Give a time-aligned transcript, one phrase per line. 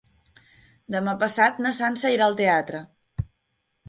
[0.95, 2.81] Demà passat na Sança irà al teatre.